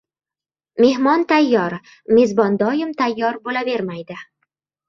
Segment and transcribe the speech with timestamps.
[0.85, 1.75] •Mehmon tayyor,
[2.21, 4.19] mezbon doim tayyor bo‘lavermaydi.